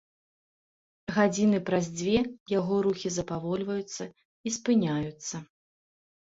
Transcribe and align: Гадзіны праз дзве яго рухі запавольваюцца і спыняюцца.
Гадзіны 1.17 1.59
праз 1.67 1.85
дзве 1.99 2.17
яго 2.53 2.79
рухі 2.87 3.07
запавольваюцца 3.19 4.03
і 4.09 4.49
спыняюцца. 4.57 5.35